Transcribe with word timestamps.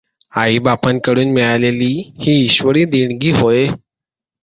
आईबापांकडून 0.31 1.31
मिळालेली 1.33 1.91
ही 2.21 2.33
ईश्वरी 2.45 2.85
देणगी 2.87 3.31
होय. 3.31 3.67